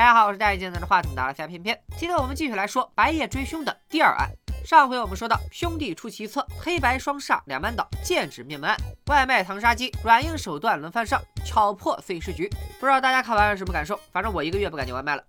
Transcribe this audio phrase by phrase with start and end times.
[0.00, 1.78] 大家好，我是戴眼镜拿着话筒的三片片。
[1.98, 4.30] 今天我们继续来说白夜追凶的第二案。
[4.64, 8.78] 上回我们说到，兄弟出奇策，黑白双煞两班倒，剑指灭门案，
[9.08, 12.48] 外卖藏杀机，软硬手段轮番上，巧破碎尸局。
[12.80, 14.00] 不知道大家看完有什么感受？
[14.10, 15.22] 反正我一个月不敢点外卖了。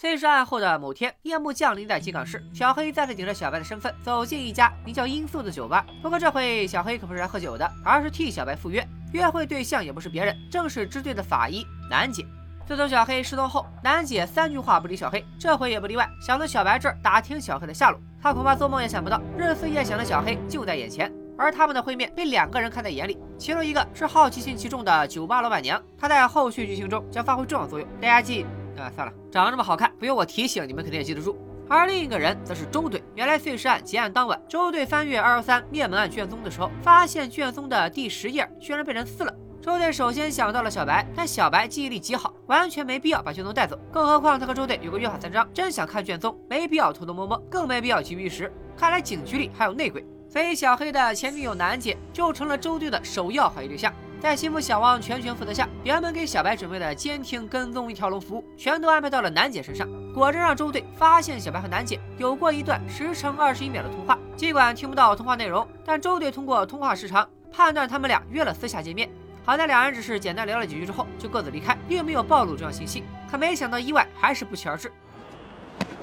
[0.00, 5.84] 碎尸案后的某天，夜幕降临在吉港市，小黑再次顶着小白的身份走进一家名叫罂粟的酒吧。
[6.02, 8.82] 不过这回小黑可不是来喝酒的，而是替小白赴约。
[9.12, 12.24] 约会对象也不是别人，正是支队的法医楠姐。
[12.66, 18.00] 自从小黑失踪后，楠姐三句话不离小黑，这回也不例外，想从小白这儿打听小黑的下落。
[18.22, 21.12] 她恐怕做梦也想不到，日思夜想的小黑就在眼前。
[21.36, 27.86] 而他们的会面被两个人看在眼里，其中一个是好奇心极重的酒吧老板娘，她在后续剧情中将发挥重要作用。
[28.00, 28.46] 大家记
[28.78, 31.36] 啊，算了，长得这么好看，不用我提醒，你们肯定也记得住。
[31.68, 33.02] 而另一个人则是周队。
[33.14, 39.34] 原来碎尸案结案当晚，周队翻阅二幺三灭门案卷宗的时候，发现卷宗的第十页居然被人撕了。
[39.64, 43.78] 周队首先想到了小白，但小白记忆力极好，完全没必要把卷宗带走。
[43.90, 48.52] 更何况他和周队有个约法三章，真想看卷宗，没必要偷偷摸摸，更没必要急于一时。
[48.76, 53.90] 看来警局里还有内鬼，所以小黑的前女友楠姐就成了周队的首要怀疑对象。
[54.20, 59.88] 在心腹小王全权负责下，原本给小白准备的监听、跟踪一条龙服务，全都安排到了楠姐身上。
[60.12, 64.18] 果真让周队发现小白和楠姐有过一段时长二十一秒的通话。
[64.36, 69.08] 尽管听不到通话内容，但周队通过通话时长判断他们俩约了私下见面。
[69.46, 73.04] 好在两人只是简单聊了几句之后就各自离开，并没有暴露重要信息。
[73.30, 74.90] 可没想到意外还是不期而至。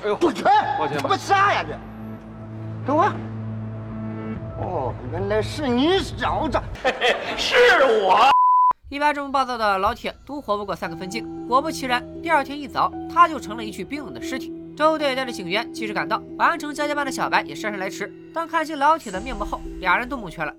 [0.03, 0.43] 哎呦，我去！
[0.43, 1.75] 抱歉，他妈啥呀这？
[2.85, 3.13] 等会儿。
[4.59, 6.59] 哦，原来是你小子。
[7.35, 7.55] 是
[8.03, 8.29] 我。
[8.89, 11.47] 一般这么暴躁的老铁都活不过三个分镜。
[11.47, 14.53] 果不其然，第二天一早他就成了一具冰冷的尸体。
[14.77, 18.11] 周队带着警员及时赶到，完成交接班的小白也姗姗来迟。
[18.33, 20.53] 当看清老铁的面目后，俩人都蒙圈了。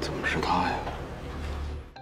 [0.00, 0.72] 怎么是他呀？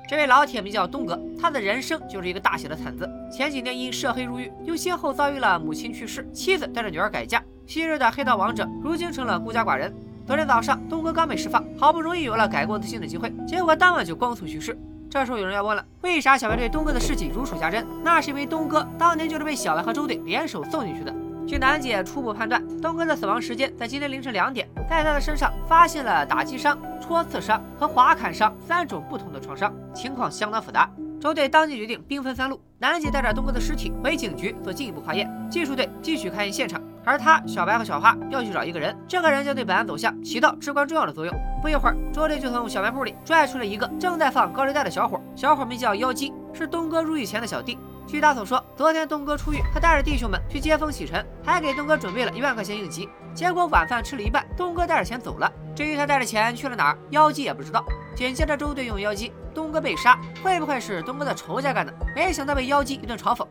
[0.08, 3.10] 这位老铁名叫东哥，他的人生就是一个大写的惨字。
[3.28, 9.92] 前几年因涉黑入狱，又先后遭遇了母亲去世、妻子带着女儿改嫁，昔日的黑道王者如今成了孤家寡人。
[10.24, 14.78] 昨天早上，东哥刚被释放，好不容易有了改过自新的机会，结果当晚就光速去世。
[15.10, 17.84] 这时候有人要问了，为啥小白对东哥的事迹如数家珍？
[18.04, 21.12] 那是因为东哥当年就是被小白和周队联手送进去的。
[21.46, 30.90] 据楠姐初步判断，东哥的死亡时间在今天凌晨两点，在他的身上发现了打击伤、戳刺伤和划砍伤三种不同的创伤，情况相当复杂。
[31.20, 41.32] 周队当即决定兵分三路，楠姐带着东哥的尸体回警局做进一步化验，技术队继续勘验现场，而他、小白和小花要去找一个人，这个人将对本案走向起到至关重要的作用。
[41.62, 47.78] 不一会儿，周队就从小卖部里拽出了一个正在放高利贷的小伙，小伙名叫妖姬，是东哥入狱前的小弟。
[48.08, 53.08] 据他所说，昨天东哥出狱，他带着弟兄们去接风洗尘，还给东哥准备了一万块钱应急。
[53.32, 55.48] 结果晚饭吃了一半，东哥带着钱走了。
[55.76, 57.84] 至于他带着钱去了哪儿，妖姬也不知道。
[58.16, 61.92] 紧接着，周队用妖姬，东哥被杀，会不会是东哥的仇家干的？
[62.16, 63.46] 没想到被妖姬一顿嘲讽。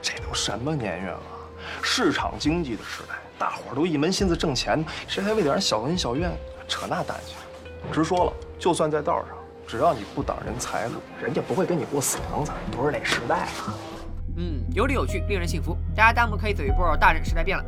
[0.00, 1.20] 这都什么年月了？
[1.82, 6.30] 市场经济的时代，大伙儿都一门心思挣钱，谁还为点小恩小怨
[6.68, 7.34] 扯那淡去？
[7.92, 9.36] 直说了，就算在道上。
[9.68, 12.52] 只要你不挡人财路，人家不会跟你过死藤子。
[12.70, 13.74] 不是那时代了。
[14.36, 15.76] 嗯，有理有据，令人信服。
[15.94, 17.64] 大家弹幕可以走一波，大人时代变了。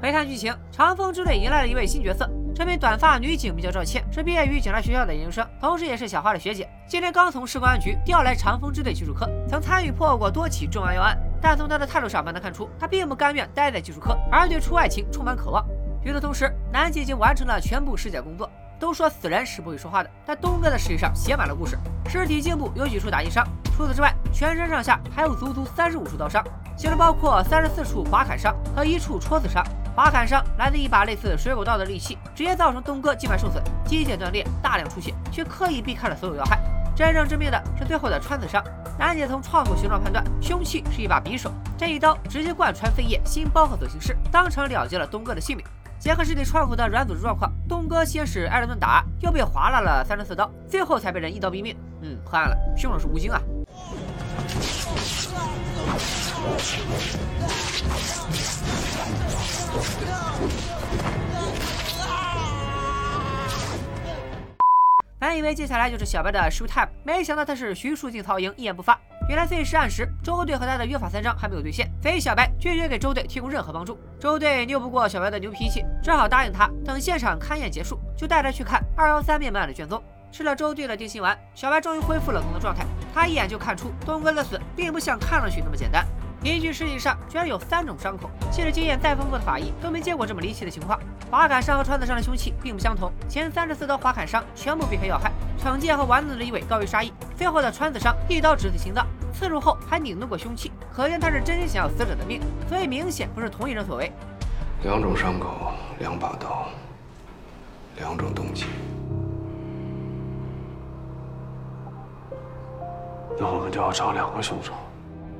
[0.00, 2.26] 回看剧情，长风支队迎来了一位新角色。
[2.54, 6.66] 这名短发女警名叫赵倩，是毕业于警察学校的研究生，同时也是小花的学姐。
[6.88, 11.18] 今天刚从市公安局调来长风支队技术科，曾参与破过多起重案要案。
[11.44, 15.62] 但从他的态度上，不难看出，他并不甘愿待在技术科，而对出外勤充满渴望。
[16.02, 18.50] 与此同时，南姐已经完成了全部尸检工作。
[18.80, 21.78] 都说死人是不会说话的，但东哥的尸体上写满了故事。
[22.08, 23.46] 尸体颈部有几处打击伤，
[23.76, 26.42] 除此之外，全身上下还有足足三十五处刀伤，
[26.78, 29.62] 其中包括三十四处划砍伤和一处戳刺伤。
[29.94, 36.58] 划砍伤来自一把类似水果刀的利器，直接造成东哥静脉受损、肌腱断裂、大量出血，却刻意避开了所有要害。
[36.94, 38.62] 真正致命的是最后的穿刺伤。
[38.96, 45.66] 楠姐从创口形状判断，凶器是一把匕首，这一刀直接贯穿肺叶、心包和左心室，当场了结了东哥的性命。
[45.98, 51.76] 结合尸体创口的软组织状况，东哥先是挨了顿打，又被划拉了三十四刀，最后才被人一刀毙命。
[52.02, 53.40] 嗯，破案了，凶手是吴京啊！
[65.26, 68.98] 本以为接下来就是小白的 show time，没想到他是徐庶进曹营，一言不发。
[69.28, 73.98] 原来碎尸案时，周队和他的约法三章还没有兑现，所以小白拒绝给周队提供任何帮助。
[74.20, 80.02] 周队拗不过小白的牛脾气，只好答应他，等现场勘验结束，就带他去看二幺三灭门案的卷宗。
[80.30, 82.84] 吃了周队的定心丸，小白终于恢复了工作状态。
[83.14, 86.04] 他一眼就看出东哥的死并不像看上去那么简单。
[86.42, 91.00] 一具尸体上居然有三种伤口，即使经验再丰富的法医都没见过这么离奇的情况。
[91.34, 104.12] 划砍伤和穿刺伤的凶器并不相同，前三十四刀划砍伤全部避开要害，惩戒和丸子的意味高于杀意，最后的穿刺伤一刀直刺心脏，刺入后还拧动过凶器，可见他是真心想要死者的命，所以明显不是同一人所为。
[104.84, 106.68] 两种伤口，两把刀，
[107.96, 108.66] 两种动机。
[113.36, 114.72] 那我们就要找两个凶手。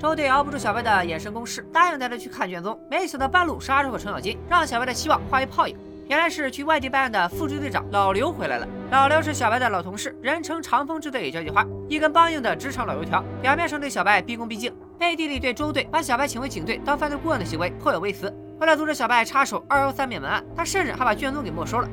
[0.04, 2.78] 周队熬不住小白的眼神攻势，答应带他去看卷宗。
[2.90, 5.74] 没想到半路杀出个程咬金，让小白的希望化为泡影。
[6.08, 8.68] 原来是去外地办案的副支队长老刘回来了。
[8.90, 13.24] 老刘是小白的老同事，人称长风支队交际花，一根梆硬的职场老油条。
[13.40, 18.30] 表面上对小白毕恭毕敬，背地里对周队把小白请回警队当犯罪顾问的行为颇有微词。
[18.60, 21.88] 为了阻止小白插手二幺三灭门案，他甚至还把卷宗给没收了。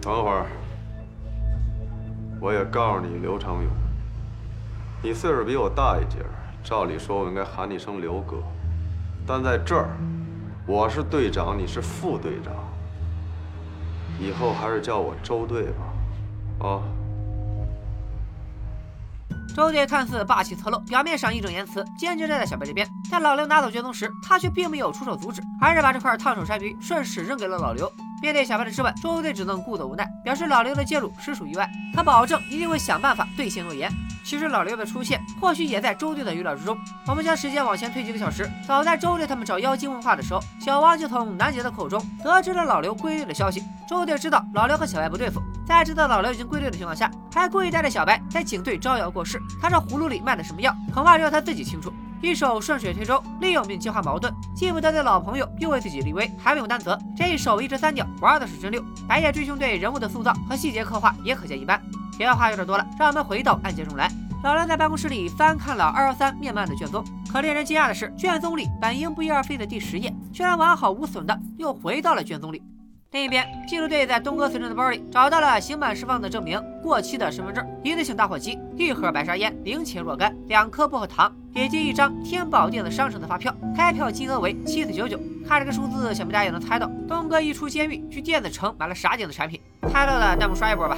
[0.00, 0.46] 等会儿，
[2.40, 3.64] 我也告诉你，刘长勇，
[5.02, 6.20] 你岁数比我大一截
[6.68, 8.42] 照理说我应该喊你声刘哥，
[9.26, 9.96] 但在这儿，
[10.66, 12.52] 我是队长，你是副队长。
[14.20, 16.82] 以后还是叫我周队吧，啊。
[19.56, 22.86] 周队看似霸气侧漏，表面上义正言辞，坚决站在小白这边。
[23.10, 27.90] 但老刘拿走卷宗时，他却并没有出手阻止，而是把这块烫手山芋顺势扔给了老刘。
[28.20, 33.90] 面对小白的质问，周队只能故作无奈，表示老刘的介入实属意外，他保证一定会想办法兑现诺言。
[34.28, 36.76] 其实老刘的出现或许也在周队的预料之中。
[37.06, 43.64] 我们将时间往前推几个小时，早在周队他们找妖精问话的时候，小王就从南杰的口中得知了老刘归队的消息。
[43.88, 49.40] 周队知道老刘和小白不对付，在知道老刘已经归队的情况下，还故意带着小白在警队招摇过市。
[49.62, 51.90] 他这葫芦里卖的什么药，恐怕只有他自己清楚。
[52.20, 56.98] 一手顺水推舟，利用并激化矛盾，既不得罪老朋友，又为自己立威，还没有担责。
[57.16, 58.84] 这一手一直三鸟，玩的是真溜。
[59.08, 61.80] 白夜追凶队人物的塑造和细节刻画也可见一斑。
[62.18, 64.10] 别话有点多了，让我们回到案件中来。
[64.44, 72.62] 老梁在办公室里翻看了二幺三灭门案的卷宗，可令人惊讶的是，卷宗里本应不翼而飞的第十页，居然完好无损的又回到了卷宗里。
[73.10, 85.18] 另一边，缉毒队在东哥随身的包里找到了刑满释放的证明、过期的身份证、一次性打火机、一盒白沙烟、零钱若干、两颗薄荷糖，以及一张天宝电子商城的发票，开票金额为七四九九。
[85.48, 89.60] 看这个数字，想必大家也能猜到，东哥一出监狱去电子城买了啥电子产品？
[89.90, 90.96] 猜到的弹幕刷一波吧。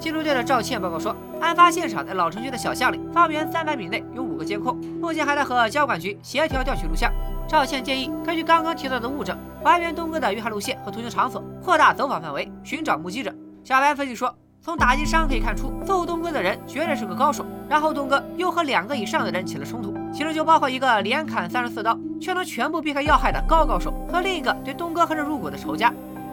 [0.00, 7.12] 缉毒队的赵倩报告说，案发现场在老城区的小巷里，方圆三百米内有五个监控，目前还在和交管局协调调取录像。
[7.48, 13.34] 赵倩建议根据刚刚提到的物证，还原东哥的遇害路线和途经场所，扩大走访范围，寻找目击者。
[13.64, 17.44] 小白分析说，从打击伤可以看出，揍东哥的人绝对是个高手。
[17.68, 25.92] 然后东哥又和两个以上的人起了冲突，其中就包括一个连砍三十四刀却能全部避开要害的高高手，和另一个对东哥恨之入骨的仇家。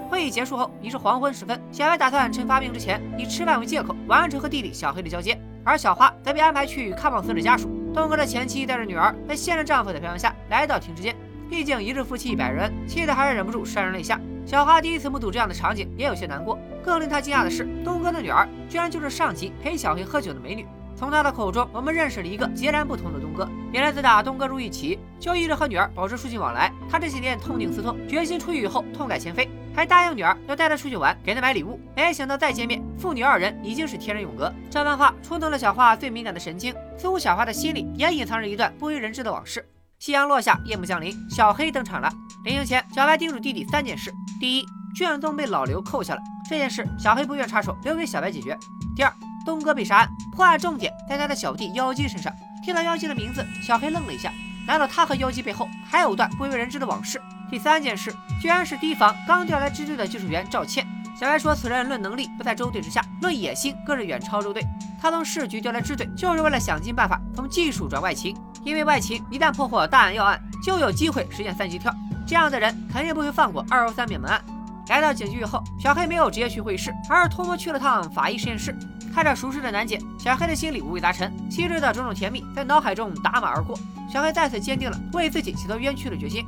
[0.10, 7.70] 会议结束后已是黄昏时分，小白打算趁发病之前以吃饭为借口完成和弟弟小黑的交接，而小花则被安排去看望死者家属。
[7.94, 11.16] 东哥的前妻带着女儿，在现任丈夫的表扬下来到停尸间。
[11.50, 14.20] 毕竟一日夫妻一百人，气得还是忍不住潸然泪下。
[14.46, 16.58] 小花第一次目睹这样的场景，也有些难过。
[16.84, 20.66] 更令她惊讶的是，东哥的女儿居然就是上集陪小黑喝酒的美女。
[20.96, 23.48] 从她的口中，我们认识了一个截然不同的东哥。
[23.72, 26.72] 原来自打东哥入狱起，就一直和女儿保持书信往来。
[26.90, 31.80] 他这几年痛定思痛，决心出狱以后痛改前非，还答应女儿要带她出去玩，给她买礼物。
[31.96, 34.52] 没想到再见面，父女二人已经是天人永隔。
[34.70, 39.68] 这番话触动了小花最敏感的神经，似乎小花的心里也隐藏着一段不为人知的往事。
[40.00, 42.10] 夕阳落下，夜幕降临，小黑登场了。
[42.46, 48.56] 临行前，小白叮嘱弟弟三件事：第一，卷宗被老刘扣下了，这件事小黑不愿插手，留给小白解决；
[48.96, 49.14] 第二，
[49.46, 52.32] 东哥被杀案，破案重点在他的小弟妖姬身上。
[52.64, 54.32] 听到妖姬的名字，小黑愣了一下，
[54.66, 57.22] 难道他和妖姬背后还有段不为人知的往事？
[57.56, 60.86] 第三件事，居然是提防刚调来支队的技术员赵倩。
[61.18, 64.62] 小白说，此人论能力不在周队之下，论野心更是远超周队。
[65.02, 68.36] 他从市局调来支队，就是为了想尽办法从技术转外勤。
[68.66, 71.96] 因为外勤一旦破获大案要案，就有机会实现三级跳。
[72.28, 74.44] 这样的人肯定不会放过二幺三灭门案。
[74.90, 78.78] 来到警局以后，小黑没有直接去会议室，而是偷摸去了趟法医实验室。
[79.14, 83.80] 看着熟识的楠姐，小黑的心里五味杂陈，昔日的种种甜蜜在脑海中打马而过。
[84.12, 86.46] 小黑再次坚定了为自己洗脱冤屈的决心。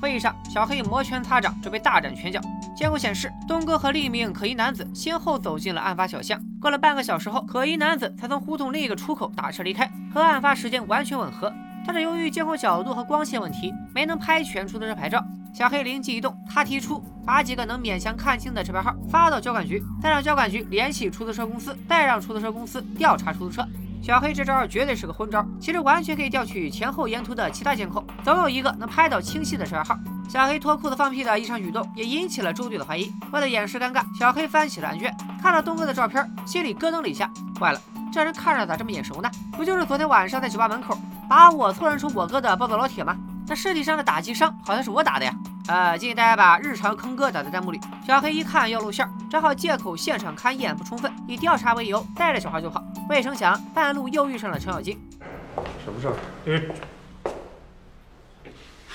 [0.00, 2.40] 会议上，小黑摩拳擦掌，准备大展拳脚。
[2.74, 6.40] 监控显示，东哥和另一名可疑男子先后走进了案发小巷。
[6.58, 11.52] 过了半个小时后，可疑男子才从胡同另一个出口打车离开，和案发时间完全吻合。
[11.86, 15.22] 但是由于监控角度和光线问题，没能拍全出租车牌照。
[15.52, 23.66] 小黑灵机一动，他提出把几个能勉强看清的车牌号发到交管局，再让交管局联系出租车公司，再让出租车公司调查出租车。
[24.02, 29.98] 小黑这招绝对是个昏招，其实完全可以调取前后沿途的其他监控，总有一个能拍到清晰的车牌号。
[30.28, 33.12] 小黑脱裤子放屁的异常举动也引起了周队的怀疑。
[33.30, 37.30] 为了掩饰尴尬，小黑翻起了案卷，看到东哥的照片，心里咯噔了一下。
[37.58, 37.80] 坏了，
[38.12, 39.30] 这人看着咋这么眼熟呢？
[39.52, 40.96] 不就是昨天晚上在酒吧门口
[41.28, 43.16] 把我错认成我哥的暴躁老铁吗？
[43.50, 45.34] 那尸体上的打击伤好像是我打的呀。
[45.66, 47.80] 呃，建议大家把日常坑哥打在弹幕里。
[48.06, 52.80] 小黑一看要露馅，只好借口现场勘验不充分，以调查为由带着小孩就跑。
[53.08, 54.96] 未成想，半路又遇上了程咬金。
[55.84, 56.14] 什么事儿？
[56.46, 56.60] 呃，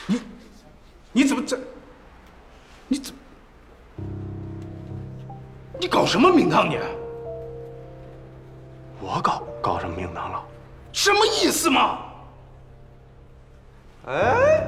[0.08, 0.22] 你
[1.12, 1.60] 你怎么这？
[2.88, 3.20] 你怎么？
[5.82, 6.80] 你搞什么名堂你？
[9.02, 10.42] 我搞搞什么名堂了？
[10.94, 12.05] 什么意思嘛？
[14.08, 14.68] 哎，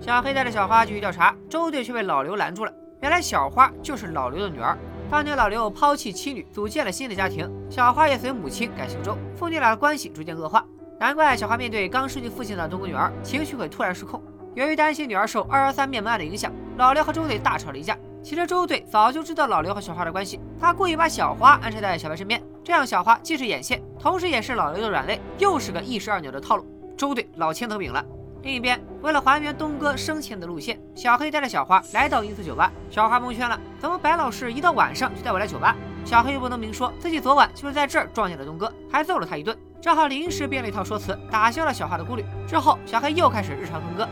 [0.00, 2.72] 小黑带着小花继续调查，周队却被老刘拦住了。
[3.02, 4.76] 原来小花就是老刘的女儿。
[5.10, 10.64] 当年老刘抛弃妻女，组建了新的家庭，小花也随母亲改姓周，父女俩的关系逐渐恶化。
[10.98, 14.22] 难怪小花面对刚失去父亲的东哥女儿，情绪会突然失控。
[14.54, 17.96] 由于担心女儿受二幺三灭门案的影响，老刘和周队大吵了一架。
[18.22, 26.66] 其实周队早就知道老刘和小花的关系，他故意把小花安插在小白身边，这样小花既是眼线，同时也是老刘的软肋，又是个一石二鸟的套路。
[26.96, 28.04] 周队老千头饼了。
[28.48, 32.72] 另一边，为了还原东哥生前的路线，小黑带着小花来到音色酒吧。
[32.90, 35.76] 小花蒙圈了，怎么白老师一到晚上就带我来酒吧？
[36.02, 42.24] 小黑又不能明说自己昨晚就是在这儿撞见了东哥，还揍了他一顿，正好临时编了一套说辞，打消了小花的顾虑。
[42.46, 44.08] 之后，小黑又开始日常哼歌。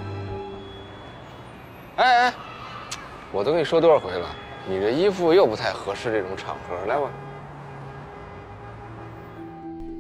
[1.96, 2.34] 哎哎，
[3.32, 4.28] 我都跟你说多少回了，
[4.68, 7.08] 你这衣服又不太合适这种场合，来吧。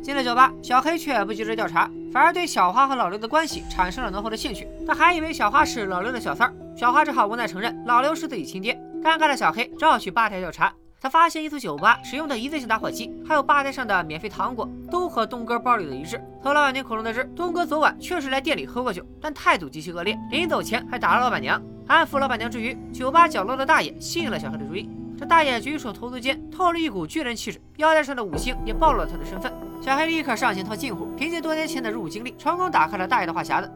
[0.02, 4.66] 进了酒吧，小黑却不急着调查，反而对小花和老刘的关系产生了浓厚的兴趣。
[4.86, 8.72] 他还以为小花是老刘的小三儿，小花只好无奈承认老刘是自己亲爹。
[9.04, 16.18] 尴尬的小黑只好去吧台调查，他发现一所酒吧使用的一次性打火机，还有吧台上的免费糖果，都和东哥包里的一致。
[16.42, 21.62] 从老板娘口中得知，东哥昨晚确实来店里喝过酒，但态度极其恶劣，临走前还打了老板娘。
[21.86, 24.88] 安抚老板娘之余，酒吧角落的大爷吸引了小黑的注意。
[25.18, 29.50] 这大爷举手投足间透着一股巨人气质，腰带上的五星也暴露了他的身份。
[29.82, 33.70] 小黑立刻上前套近乎，凭借多年前的入伍经历，成功打开了大爷的话匣子。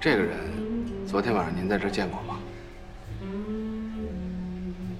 [0.00, 0.38] 这个人，
[1.06, 2.38] 昨天晚上您在这见过吗？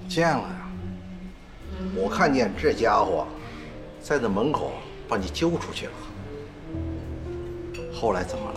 [0.07, 0.69] 见了呀，
[1.95, 3.25] 我看见这家伙
[3.99, 4.73] 在那门口
[5.07, 5.93] 把你揪出去了，
[7.91, 8.52] 后来怎么了？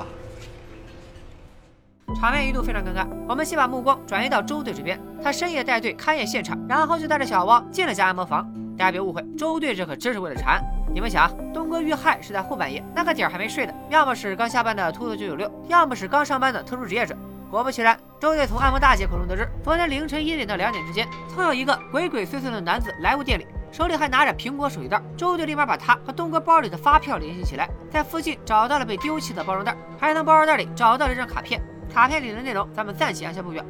[2.19, 3.07] 场面一度非常尴尬。
[3.29, 8.51] 我们先把目光转移到周队这边，他深夜带队勘验现场，然后就带着小汪进了家按摩房。
[8.79, 10.65] 大家别误会，周队这可真是为了查案。
[10.95, 17.15] 你们想，东哥遇害是在后半夜，那个点儿还没睡的，要么是刚下班的秃头九九六，要么是刚上班的特殊职业者。
[17.51, 25.01] 果不其然，周队从按摩大姐口中得知，昨天凌晨一点到两点之间，曾有一个鬼鬼祟祟的男子来过店里，手里还拿着苹果手机袋。
[25.17, 31.63] 周队立马把他和东哥包里的发票联系起来，在附近找到了被丢弃的包装袋，还从包装袋里找到了一张卡片。
[31.97, 33.65] 卡片里的内容，咱们暂且按下不表。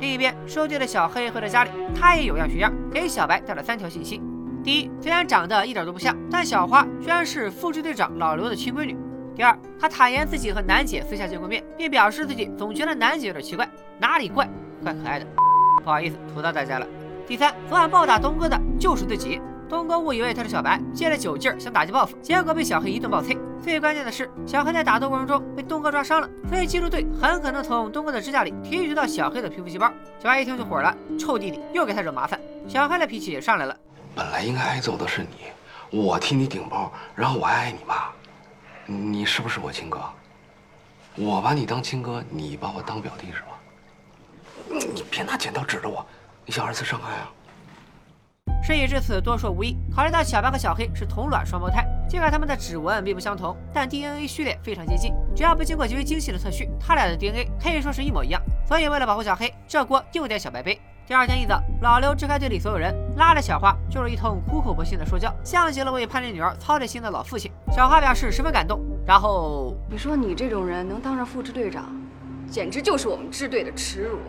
[0.00, 4.20] 另一边，收队的小黑回到家里，他也有样学样，给小白带了三条信息。
[4.64, 8.96] 第一，虽然长得一点都不像，但小花居然是副支队长老刘的亲闺女。
[9.36, 14.44] 第二，他坦言自己和楠姐私下见过面，并表示自己总觉得楠姐有点奇怪，哪里怪？
[14.82, 15.26] 怪可爱的。
[15.84, 16.86] 不好意思，吐到大家了。
[17.28, 19.40] 第三，昨晚暴打东哥的就是自己。
[19.72, 23.34] 东哥误以为他是小白，借着酒劲儿想打击报复，结果被小黑一顿暴催。
[23.62, 29.90] 最关键的是，小黑在打斗过程中被东哥抓伤了，所以技术队很可能从东哥的指甲里提取到小黑的皮肤细胞。
[30.18, 32.38] 小白一听就火了，臭弟弟又给他惹麻烦。
[32.68, 33.74] 小黑的脾气也上来了。
[34.14, 38.10] 本来应该挨揍的是你，我替你顶包，然后我爱爱你妈。
[38.84, 40.02] 你是不是我亲哥？
[41.14, 44.86] 我把你当亲哥，你把我当表弟是吧？
[44.94, 46.04] 你别拿剪刀指着我，
[46.44, 47.32] 你想二次伤害啊？
[48.62, 49.76] 事已至此，多说无益。
[49.92, 55.12] 考虑到小白和小黑是同卵双胞胎，尽管他们的指纹并不相同，但 DNA 序列非常接近。
[55.34, 58.40] 只要不经过极为精细的测序，他俩的 DNA 可以说是一模一样。
[58.64, 60.80] 所以为了保护小黑，这锅又得小白背。
[61.08, 67.50] 第二天一早，老刘支开队里所有人，拉着小花就是一通苦口婆心的说教，像极了为叛逆女儿操着心的老父亲。
[67.72, 71.92] 小花表示十分感动，然后你说你这种人能当上副支队长，
[72.48, 74.20] 简直就是我们支队的耻辱。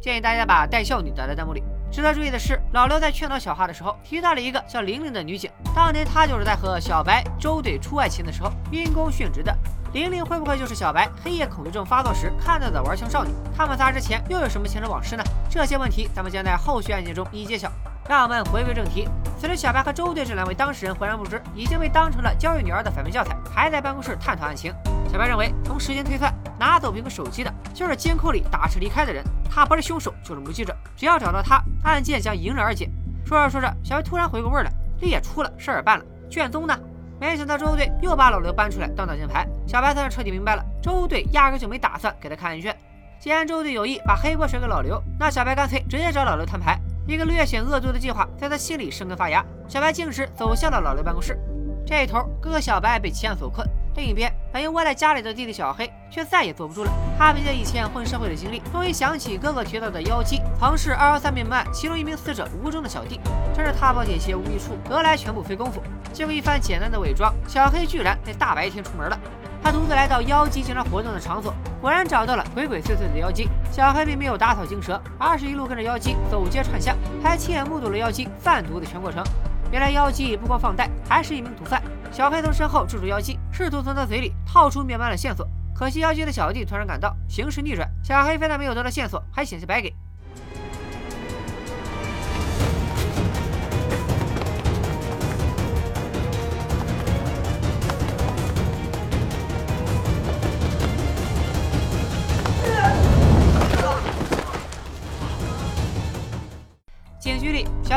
[0.00, 1.62] 建议大家把带孝女打在弹幕里。
[1.90, 9.56] 值得注意的是，老刘在劝导小花的时候提到了一个叫玲玲的女警，当年她就是在和小白周队出外勤的时候因公殉职的。
[9.92, 13.30] 玲玲会不会就是小白黑夜恐惧症发作时看到的玩枪少女？
[13.56, 15.24] 他们仨之前又有什么前尘往事呢？
[15.48, 17.72] 这些问题咱们将在后续案件中一一揭晓。
[18.08, 24.72] 让我们回归正题，此时小白和周队这两位当事人浑然不知，已经被当成了教育女儿的反面教材，还在办公室探讨案情。
[25.10, 32.88] 小白认为，从时间推算，拿走苹果手机的就是监控里打车离开的人，他不是凶手就是目击者，只要找到他，案件将迎刃而解。
[33.24, 36.78] 说着说着，小白突然回过味儿来，力也出了，事儿也办了，卷宗呢？
[37.18, 42.76] 没想到周队又把老刘搬出来当挡箭牌，小白算是彻底明白了，周队压根就没打算给他看案卷。
[43.18, 46.78] 既然周队有意把黑锅甩给老刘，那小白干脆直接找老刘摊牌。
[47.06, 49.44] 一个略显恶毒的计划在他心里生根发芽。
[49.68, 51.38] 小白径直走向了老刘办公室。
[51.86, 56.92] 这一头，哥哥小白被奇案所困，另一边，本应窝在家里的弟弟小黑却再也坐不住了。
[57.18, 63.18] 他凭借以前混社会的经历，终于想起哥哥提到的妖姬曾是二幺三灭门案其中一名死者吴征的小弟。
[63.54, 65.82] 真是踏破铁鞋无觅处，得来全不费功夫。
[66.12, 69.18] 经过一番简单的伪装，小黑居然在大白天出门了。
[69.62, 73.48] 他独自来到妖姬经常活动的场所，果然找到了鬼鬼祟祟的妖姬。
[73.72, 79.24] 小黑并没有打草惊蛇，而是一路跟着妖姬走街串巷，还亲眼目睹了妖姬贩毒的全过程。
[79.72, 81.82] 原来妖姬不光放贷，还是一名毒贩。
[82.16, 85.46] 小黑从身后制住妖姬，试图从他嘴里套出灭门的线索。
[85.74, 89.94] 可惜妖姬的小弟突然赶到，形势逆转，小黑非但没有得到线索，还险些白给。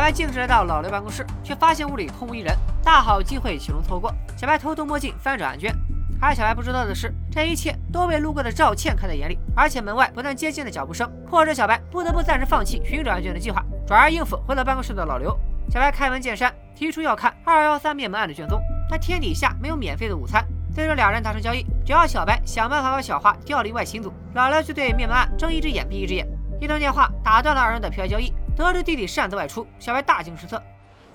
[0.09, 2.51] 白径直来到老刘办公室，却发现屋里空无一人。
[2.83, 4.11] 大好机会岂容错过？
[4.35, 5.71] 小白偷偷摸进，翻找案卷。
[6.19, 9.37] 而小白不知道的是，这一切都被路过的赵倩看在眼里。
[9.55, 15.29] 而且门外不断接近的脚步声，迫使小白不得不暂时放弃寻找案卷的计划，转而应付回到办公室的老刘。
[15.69, 20.43] 小白开门见山提出要看二幺三灭门案的卷宗，但天底下没有免费的午餐。
[20.73, 26.27] 最终两人达成交易，只要小白想办法把小花调离外勤组，老刘就对灭门案睁一只眼闭一只眼。
[26.59, 28.33] 一通电话打断了二人的票交易。
[28.67, 30.61] 得知弟弟擅自外出，小白大惊失色。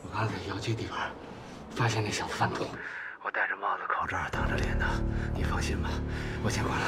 [0.02, 0.96] 我刚在妖姬地方
[1.70, 2.64] 发现那小子贩毒，
[3.22, 4.86] 我戴着帽子、口罩、挡着脸的，
[5.34, 5.90] 你放心吧，
[6.42, 6.82] 我先挂了。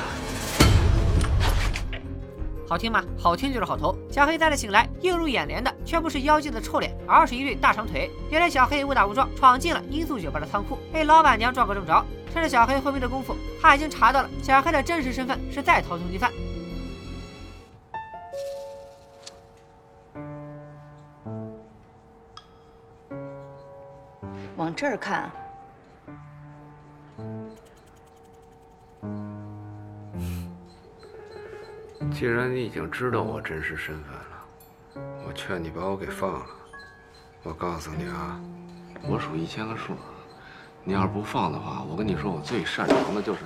[2.67, 3.05] 好听吗？
[3.19, 3.97] 好听就是好头。
[4.11, 8.11] 小黑再次醒来，映入眼帘的却不是妖姬的臭脸，而是一对大长腿。
[8.31, 12.05] 原来小黑误打误撞闯进了音速酒吧的仓库，被老板娘撞个正着。
[12.33, 16.33] 趁着小黑昏迷的功夫，他已经查到了小黑的真实身份是在逃通缉犯。
[24.57, 25.31] 往这儿看，
[32.11, 36.47] 既然你已经知道我真实身份了，我劝你把我给放了。
[37.43, 38.41] 我告诉你啊，
[39.07, 39.93] 我数一千个数，
[40.85, 43.41] 你要是不放的话，我跟你说，我最擅长的就是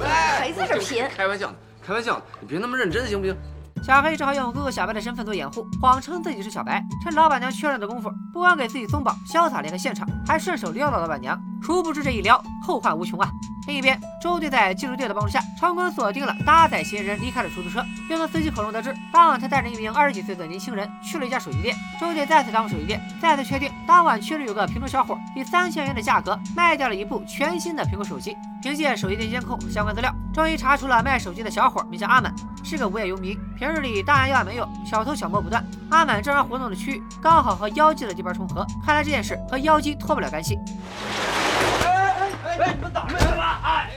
[0.00, 1.06] 还在这贫。
[1.10, 3.36] 开玩笑呢，开玩笑，你别那么认真行不行？
[3.82, 6.82] 小黑只好用哥哥小白的身份做掩护，谎称自己是小白。
[7.02, 11.40] 趁老板娘确认的功夫，不光给自己松绑，潇洒离开现场，还顺手撩到老板娘。
[11.62, 13.30] 殊不知这一撩，后患无穷啊！
[13.66, 21.74] 另一边，周队在技术队的帮助下，成功锁定了搭载嫌疑人离开的出租车，并从司机口中得知，当晚他带着一名二十几岁的年轻人去了一家手机店。
[21.98, 28.36] 周队再次赶往手机店，再次确定当晚确实有个平头小伙以三千元的价格卖掉了一部全新的苹果手机。
[28.62, 33.38] 凭借手机店监控相关资料，终于查出了卖手机的小伙名叫阿满，是个无业游民。
[33.58, 35.62] 平日里大案要案没有，小偷小摸不断。
[35.90, 40.58] 阿满正常活动的区域刚好和妖姬的地盘重合，看来这件事和妖姬脱不了干系。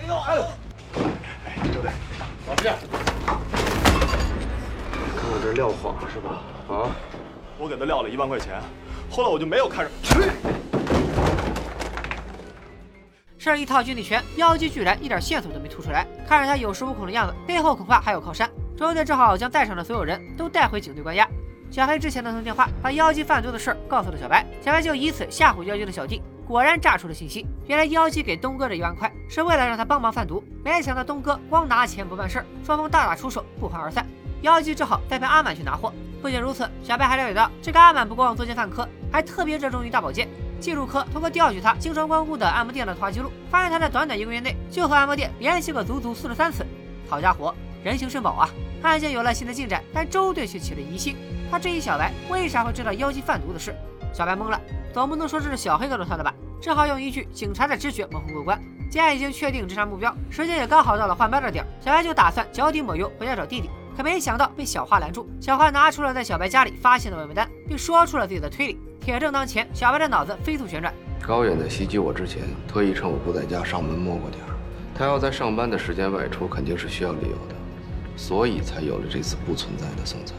[0.08, 0.42] 呦哎呦！
[1.46, 1.92] 哎，周队，
[2.48, 2.70] 老师，
[5.16, 6.42] 看我这撂谎是吧？
[6.74, 6.90] 啊！
[7.60, 8.62] 我给他撂了一万块钱，
[9.12, 9.92] 后来我就没有看上。
[13.38, 16.08] 是一套军体拳，妖姬居然一点线索都没吐出来。
[16.26, 18.50] 看着他有恃无恐的样子，背后恐怕还有靠山。
[18.78, 21.28] 周队只好将在场的所有人都带回警队关押。
[21.70, 26.22] 小黑之前那通电话把妖姬贩毒的事告诉了小白，小白就以此吓唬妖姬的小弟。
[26.48, 34.08] 果然炸出了信息，原来妖姬给东哥这一万块是为了让他帮忙贩毒，没想到东哥光拿钱不办事儿，双方大打出手，不欢而散。
[34.44, 35.92] 妖姬只好再派阿满去拿货。
[36.22, 40.30] 不仅如此，小白还了解到，这个阿满不光作奸犯科，还特别热衷于大保健。
[40.58, 46.66] 技术科通过调取他经常光顾的按摩店的通话记录，发现他在短短一个月内就和按摩店联系过足足四十三次。
[47.10, 48.50] 好家伙，人形肾宝啊！
[48.84, 51.18] 案件有了新的进展，但周队却起了疑心。
[51.52, 53.76] 他质疑小白为啥会知道妖姬贩毒的事。
[54.14, 54.60] 小白懵了，
[54.94, 56.34] 总不能说这是小黑告诉他的吧？
[56.62, 58.62] 只好用一句“警察的直觉”蒙混过关。
[58.90, 63.70] 既然已经确定侦查目标，时间也刚好到了换班的点，小白就打算脚底抹油回家找弟弟。
[63.96, 65.28] 可没想到被小花拦住。
[65.42, 68.80] 小花拿出了在小白家里发现的外卖单，并说出了自己的推理。
[69.02, 70.94] 铁证当前，小白的脑子飞速旋转。
[71.26, 74.50] 高远在袭击我之前，特意趁我不在家上门摸过点儿。
[74.94, 77.56] 他要在上班的时间外出，肯定是需要理由的，
[78.16, 80.36] 所以才有了这次不存在的送餐。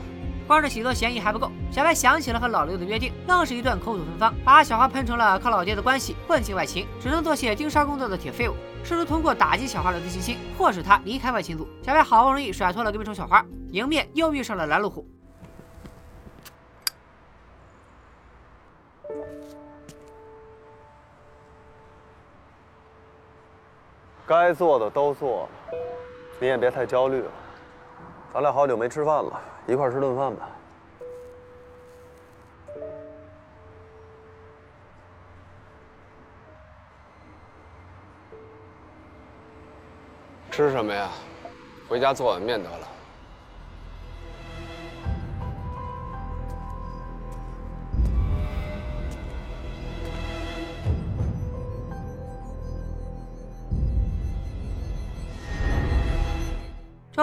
[0.49, 8.55] 光是洗脱嫌疑还不够，小白想起了和老刘的约定，愣是一顿口吐芬芳，把小花喷成了靠老爹的关系混进外勤，只能做些盯梢工作的铁废物。
[8.83, 11.69] 试图通过打击小花的自信心，迫使她离开外勤组。
[11.83, 15.07] 小白好不容易甩脱了隔壁虫小花，迎面又遇上了拦路虎。
[24.27, 25.49] 该做的都做了，
[26.41, 27.31] 你也别太焦虑了。
[28.33, 30.49] 咱俩好久没吃饭了，一块吃顿饭吧。
[40.51, 41.09] 吃什么呀？
[41.89, 42.89] 回家做碗面得了。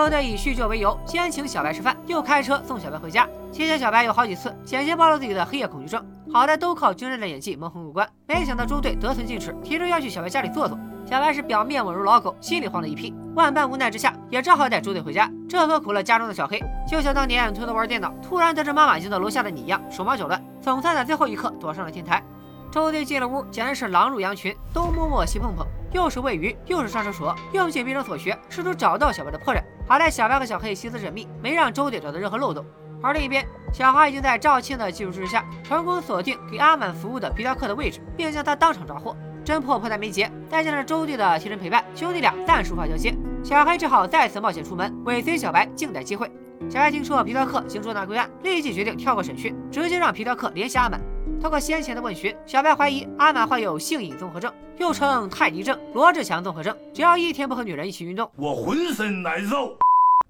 [0.06, 3.28] 周队以叙旧为由，先请小白吃饭，又开车送小白回家。
[3.52, 8.08] 期间，小白有好几次险些暴露自己的黑夜恐惧症，好在都靠惊人的演技蒙混过关。
[8.28, 10.78] 没想到周队得寸进尺，提出要去小白家里坐坐。
[11.08, 13.16] 小白是表面稳如老狗，心里慌的一批。
[13.34, 15.28] 万般无奈之下，也只好带周队回家。
[15.50, 22.24] 这可苦了家中的小黑，就像当年偷偷玩电脑，突然得知妈妈已经到楼下的你一样，手忙脚乱，总算在最后一刻躲上了天台。
[22.72, 29.64] 周队进了屋，简直是狼入羊群，东摸摸西碰碰，又是喂鱼，又是上厕所，用尽毕生所学，试图找到小白的破绽。
[29.88, 32.66] 好在小白和小黑心思缜密，没让周队找到任何漏洞。
[33.04, 39.16] 而另一边，小花已经在赵庆的技术支持下，成功锁定给阿满服务的皮条客的位置，并将他当场抓获。
[39.46, 43.16] 侦破迫在眉睫，再加上周队的贴身陪伴，兄弟俩暂时无法交接。
[43.44, 46.32] 小黑只好再次冒险出门，尾随小白，静待机会。
[46.68, 51.00] 小白听说皮条客经捉拿归案，立即决定跳过审讯，直接让皮条客联系阿满。
[51.42, 56.76] 通过先前的问询，小白怀疑阿满患有性瘾综合症，又称泰迪症、罗志祥综合症。
[56.94, 59.78] 只要一天不和女人一起运动，我浑身难受。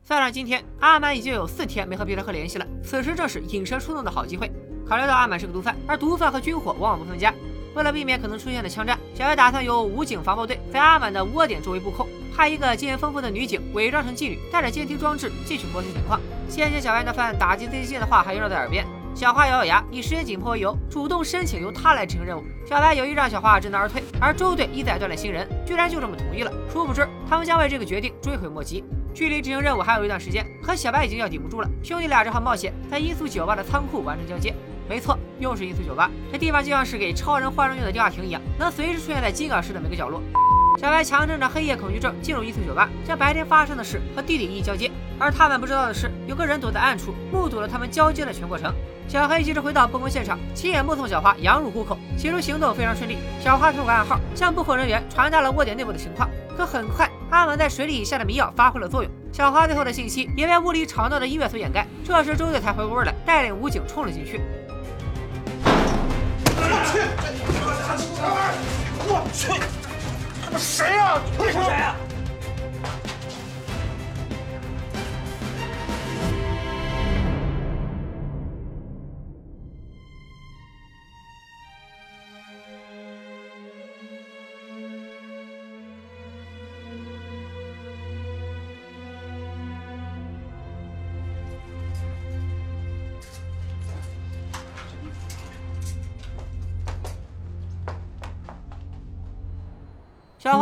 [0.04, 2.68] 算上今天，阿满已经有四天没和皮特克联系了。
[2.84, 4.52] 此时正是引蛇出洞的好机会。
[4.88, 7.34] 考虑到阿满是个毒贩，而毒贩和军火往往不分家，
[7.76, 16.20] 为了避免可能出现的枪战，小白打算由武警防暴队在阿满的窝点周围布控，派一个经验丰富的女警伪装成妓女，带着监听装置进去获取情况。
[16.50, 18.86] 先前小白那番打击自己的话还萦绕在耳边。
[19.16, 22.44] 小花咬咬牙，以时间紧迫为由，主动申请由他来执行任务。
[22.68, 26.52] 小白有意让小花知难而退，而周队一再锻炼新人，居然就这么同意了。
[26.70, 28.84] 殊不知，他们将为这个决定追悔莫及。
[29.14, 31.70] 距离执行任务还有一段时间，可小白已经要顶不住了。
[31.82, 34.54] 兄弟俩只好冒险在音速酒吧的仓库完成交接。
[34.90, 36.12] 没错，又是音速酒吧。
[36.30, 40.22] 这地方就像是给超人换装用的电话亭一样，能随时出现在金港市的每个角落。
[40.78, 44.92] 小白强撑着黑夜恐惧症进入音速酒吧，将白天发生的事和弟弟一一交接。
[45.20, 48.74] 而他们不知道的是，有个人躲在暗处，目睹了他们交接的全过程。
[49.08, 51.98] 小黑急着回到布控现场，亲眼目送小花羊入虎口。
[52.18, 56.30] 起初行动非常顺利，小花通过暗号向布控人员传达了窝点内部的情况。
[56.58, 61.86] 可很快，阿满在水里下的迷药发挥了作用，小花最后的信息也被屋里吵闹的音乐所掩盖。
[62.04, 64.42] 这时周队才回过味来，带领武警冲了进去。
[66.58, 67.00] 我去！
[69.08, 69.48] 我去！
[70.44, 71.20] 他妈谁呀？
[71.38, 71.96] 你是谁呀？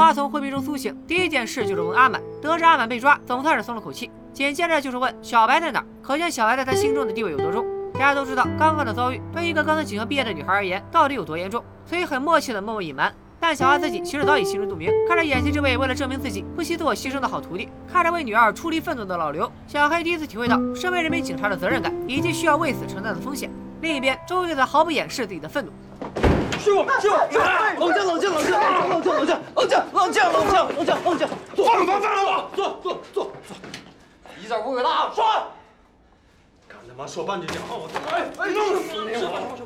[0.04, 2.22] 花从昏迷中苏醒，第一件事就是问阿满。
[2.42, 4.12] 得知阿满被抓，总算是松了口气。
[4.34, 7.66] 紧接着就是问小白在哪，可见小白在他心中的地位有多重。
[7.94, 13.14] 大家都知道，刚刚的遭遇对一个刚刚警校毕业的女孩而言到底有多严重，所以很默契的默默隐瞒。
[13.40, 14.92] 但小花自己其实早已心知肚明。
[15.08, 23.50] 看着眼前这位为了证明自己不惜自我牺牲的好徒弟，看着为女儿出力奋斗的老刘，小黑第一次体会到身为人民警察的责任感，以及需要为此承担的风险。
[23.80, 25.72] 另一边，周队则毫不掩饰自己的愤怒。
[26.64, 27.18] 是我，是我，
[27.78, 33.56] 冷静，冷静，冷静，冷静，冷静，冷静，冷静，冷静，冷静，冷静，坐，放放放了我，坐，坐，坐，坐，
[34.42, 35.26] 一字不给拉，说，
[36.68, 39.12] 敢他妈说半句假话，我哎哎弄死你！
[39.26, 39.58] 我。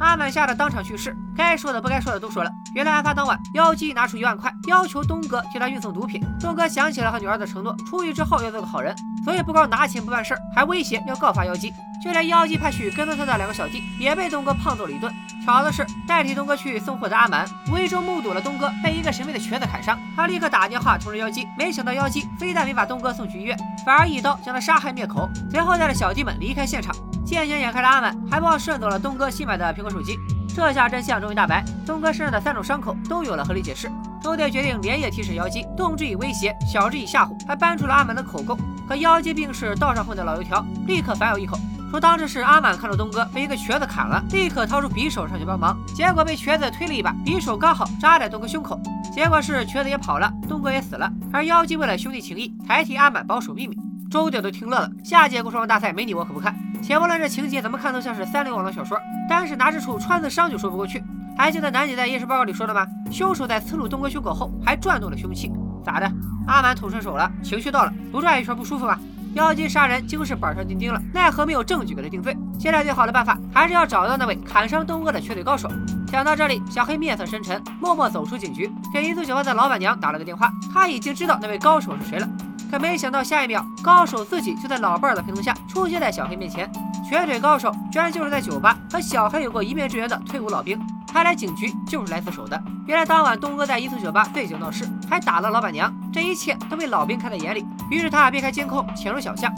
[0.00, 2.50] 阿满吓得当场去世，该说的不该说的都说了。
[2.74, 6.20] 原来案发当晚，妖姬拿出一万块，要求东哥替他运送毒品。
[6.40, 8.94] 东哥想起了和女儿的承诺，出狱之后要做个好人，
[9.24, 11.72] 所以不光拿钱不办事儿，还威胁要告发妖姬。
[12.02, 15.12] 就连妖姬派去跟踪他的两个小弟，也被东哥胖揍了一顿。
[15.44, 21.46] 巧的是，代替东哥去送货的阿满，无意中目睹了东哥被一个神秘的瘸子砍伤，他立刻打电话通知妖姬。
[21.56, 26.94] 没想到妖姬非但没把东哥送去医院，反而一刀将他杀害灭口，随后带着小弟们离开现场。
[27.24, 30.16] 见钱眼开的阿满还不忘顺走了东哥新买的苹果手机，
[30.56, 33.92] 这下真相终于大白，东哥身上的三种伤口都有了合理解释。
[34.22, 38.58] 周队决定连夜提审妖姬，动之以威胁，晓之以吓唬，还搬出了阿满的口供。
[38.88, 41.58] 可妖姬并是道上混的老油条，立刻反咬一口，
[41.90, 48.80] 说当时是阿满看到东哥被一个瘸子砍了，立刻掏出匕首上去帮忙，结果被瘸子推了一把，匕首刚好扎在东哥胸口，
[49.14, 51.12] 结果是瘸子也跑了，东哥也死了。
[51.30, 53.76] 而妖姬为了兄弟情谊，才替阿满保守秘密。
[54.10, 56.56] 周队都听乐了，下届过双王大赛没你我可不看。
[56.86, 58.96] 且不论这情节怎么看都像是三流网络小说，
[59.28, 61.02] 但是拿这处穿刺伤就说不过去。
[61.36, 62.86] 还记得楠姐在验尸报告里说的吗？
[63.10, 65.50] 凶手在刺入东哥胸口后还转动了凶器，
[65.84, 66.08] 咋的？
[66.46, 68.96] 阿满捅顺手了，情绪到了，不转一圈不舒服吗？
[69.34, 72.36] 妖姬杀人几乎是板上钉钉了，奈何没有证据给他定罪。
[72.56, 75.68] 现在最好的办法还是要找到那位砍伤东哥的瘸腿高手。
[76.08, 80.52] 想到这里，小黑面色深沉，默默走出警局，给银色酒吧的老板娘打了个电话。
[80.72, 82.28] 他已经知道那位高手是谁了，
[82.70, 86.70] 可没想到下一秒，高手自己就在老伴儿的陪同下出现在小黑面前。
[87.08, 90.78] 瘸腿高手居然就是在酒吧和小黑有过一面之缘的退伍老兵。
[91.06, 92.60] 他来警局就是来自首的。
[92.86, 97.64] 原来当晚东哥在一宿酒吧醉酒闹事，还打了老板娘，这一切都被老兵看在眼里。
[97.90, 99.50] 于是他避开监控，潜入小巷。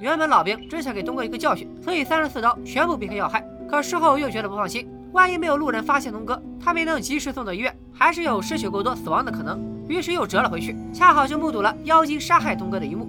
[0.00, 3.42] 原本老兵只想给东哥一个教训，所以三十四刀全部避开要害。
[3.68, 9.58] 可事后又觉得不放心，万一没有路人发现东哥，他没能及时送到医院，还是有失血过多死亡的可能。
[9.88, 13.08] 于是又折了回去，恰好就目睹了妖精杀害东哥的一幕。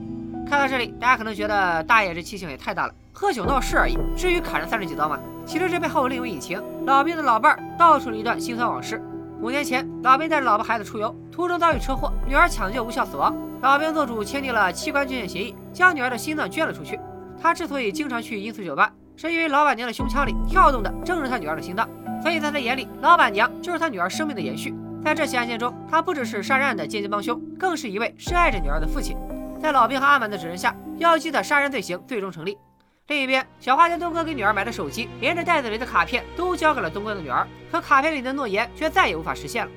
[0.50, 5.17] 看到这里，大家可能觉得大爷这气性也太大了，喝酒闹事而已，至于砍人三十几刀吗？
[5.45, 6.62] 其实这背后另有隐情。
[6.86, 9.01] 老兵的老伴儿道出了一段心酸往事。
[9.39, 13.34] 五年前，老兵带着老婆孩子出游，途中遭遇车祸，女儿抢救无效死亡。
[13.62, 16.99] 老兵做主签订了器官捐献协议，将女儿的心脏捐了出去。
[17.41, 21.88] 他之所以经常去阴司酒吧，是因为老板娘的胸腔里跳动的正是他女儿的心脏，
[22.21, 24.75] 所以在他眼里，老板娘就是他女儿生命的延续。
[25.01, 29.15] 在这起案件中，他不只是杀人案的间接帮凶，更是一位深爱着女儿的父亲。
[29.62, 32.58] 在老兵和阿满的指认下，妖姬的杀人罪行最终成立。
[33.07, 39.71] 另一边，小花将东哥给女儿买的手机，连着袋子里的卡片都交给了东哥的女儿，可卡片里的诺言却再也无法实现了。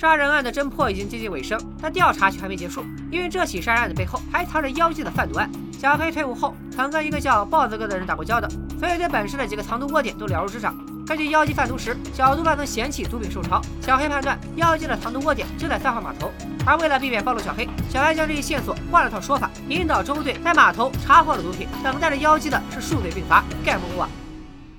[0.00, 5.50] 杀人案的侦破已经接近尾声，但调查却还没结束，因为这起杀人案的背后还藏着妖姬的贩毒案。
[5.78, 10.74] 小黑退伍后曾跟一个叫豹子哥的人打过交道，所以对本市的几个藏毒窝点都了如指掌。
[11.06, 16.32] 根据妖姬贩毒时小毒贩曾嫌弃毒品受潮，小黑判断妖姬的藏毒窝点就在三号码头。
[16.64, 24.08] 而为了避免暴露小黑，小黑将这一线索换了套说法，引导中队在码头查获了毒品，等待着妖姬的是数罪并罚，盖不过啊！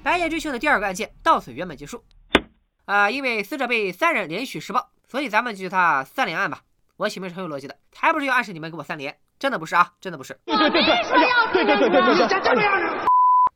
[0.02, 2.04] 白夜追凶的第二个案件到此圆满结束。
[2.86, 4.90] 啊，因为死者被三人连续施暴。
[5.12, 6.62] 所以咱们就叫他三连案吧，
[6.96, 10.40] 我起名是很有逻辑的，还不是要暗示你们给我三连，真的不是啊，真的不是。
[10.46, 13.08] 对对对对，对对对对对，这么样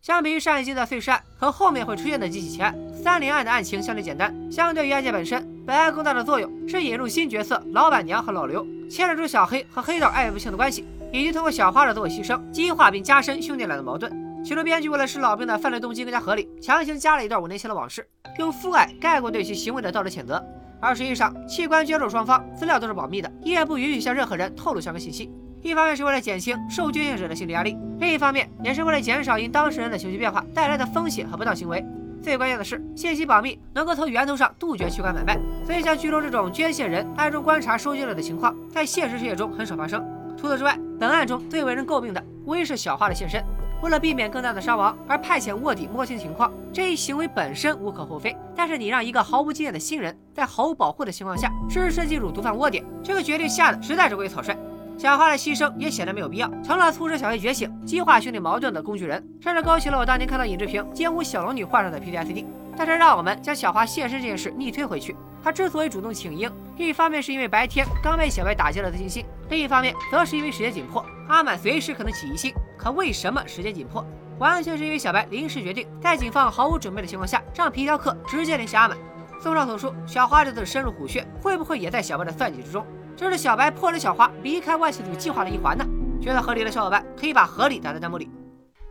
[0.02, 4.36] 相比于上一季的碎尸案和后面会出现的几起奇案，三连案的案情相对简单。
[4.52, 14.12] 相对于案件本身，本案更大的作用是引入新角色老板娘和老刘，牵扯出小黑和黑道暧昧不清的关系，以及通过小花的自我牺牲，激化并加深兄弟俩的矛盾。
[14.46, 20.40] 其中编剧为了使老兵的犯罪动机更加合理，强行加了一段五年前的往事，用父爱盖过对其行为的道德谴责。
[20.80, 25.32] 而实际上，器官捐助双方资料都是保密的，医院不允许向任何人透露相关信息。
[25.64, 31.84] 一方面是为了减轻受捐献者的心理压力，另一方面也是为了减少因当事人的情绪变化带来的风险和不当行为。
[32.22, 40.06] 最关键的是，信息保密能够从源头上杜绝器官买卖，所以像剧中这种捐献人暗中观察收捐者的情况，在现实世界中很少发生。
[40.38, 43.44] 除此之外，本案中最为人诟病的无疑是小花的现身。
[43.82, 48.36] 为了避免更大的伤亡而派遣卧底摸清情况，这一行为本身无可厚非。
[48.56, 54.58] 但是你让一个毫无经验的新人在毫无保护的情况下只身进入毒贩窝点，这个决定下的实在是过于草率。
[54.98, 62.46] 小花的牺牲也显得没有必要，成了促使小黑觉醒、激化兄弟矛盾的工具人，甚至勾起了我当年看到尹志平奸污小龙女画上的 PTSD。
[62.78, 72.54] 但是让我们将小花现身这件事逆推回去，他之所以主动请缨，一方面是因为白天刚被小白打击了自信心，另一方面则是因为时间紧迫，阿满随时可能起疑心。
[72.78, 74.06] 可为什么时间紧迫？
[74.40, 78.98] 完全是因为小白临时决定，在警方毫无准备的情况下，让皮条客直接联系阿满。
[79.42, 82.86] 综上所述，小花这次深入虎穴，会不会也在小白的算计之中？
[83.16, 85.86] 这是小白迫使小花离开外星组计划的一环呢？
[86.22, 88.30] 觉得合理的小伙伴可以把合理打在弹幕里。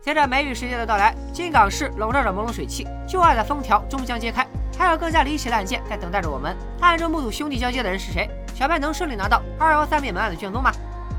[0.01, 4.45] 随着梅雨时间的到来，金港市笼罩着朦胧水汽，旧案的封条终将揭开，
[4.77, 6.55] 还有更加离奇的案件在等待着我们。
[6.79, 8.29] 暗中目睹兄弟交接的人是谁？
[8.53, 10.71] 小白能顺利拿到二幺三灭门案的卷宗吗？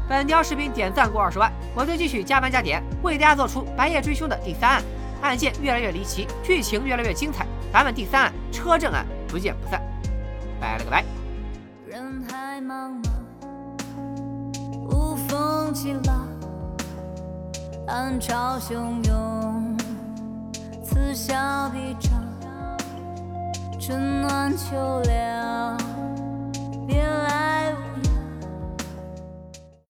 [0.08, 4.82] 本条视频点赞过二十万，我就继续加班加点，为大家做出白夜追凶的第三案。
[5.22, 9.82] 案件越来越离奇，剧情越来越精彩，咱们第三案车震案不见不散。
[10.60, 11.25] 拜了个拜。
[11.96, 13.08] 人海茫茫
[14.86, 16.28] 无风起浪
[17.86, 19.78] 暗潮汹涌
[20.84, 22.22] 此消彼长
[23.80, 25.78] 春暖秋凉
[26.86, 27.65] 别来